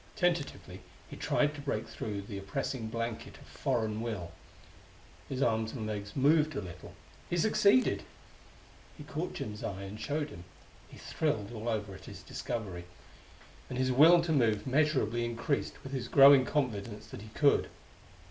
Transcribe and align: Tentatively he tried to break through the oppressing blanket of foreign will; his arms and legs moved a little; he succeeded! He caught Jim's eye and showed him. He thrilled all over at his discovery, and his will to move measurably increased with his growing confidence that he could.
Tentatively 0.15 0.79
he 1.07 1.15
tried 1.15 1.53
to 1.53 1.61
break 1.61 1.87
through 1.87 2.23
the 2.23 2.39
oppressing 2.39 2.87
blanket 2.87 3.37
of 3.37 3.45
foreign 3.45 4.01
will; 4.01 4.31
his 5.29 5.43
arms 5.43 5.73
and 5.73 5.85
legs 5.85 6.15
moved 6.15 6.55
a 6.55 6.59
little; 6.59 6.95
he 7.29 7.37
succeeded! 7.37 8.01
He 8.97 9.03
caught 9.03 9.35
Jim's 9.35 9.63
eye 9.63 9.83
and 9.83 10.01
showed 10.01 10.31
him. 10.31 10.43
He 10.87 10.97
thrilled 10.97 11.51
all 11.53 11.69
over 11.69 11.93
at 11.93 12.05
his 12.05 12.23
discovery, 12.23 12.85
and 13.69 13.77
his 13.77 13.91
will 13.91 14.23
to 14.23 14.31
move 14.31 14.65
measurably 14.65 15.23
increased 15.23 15.83
with 15.83 15.91
his 15.93 16.07
growing 16.07 16.45
confidence 16.45 17.05
that 17.05 17.21
he 17.21 17.29
could. 17.35 17.67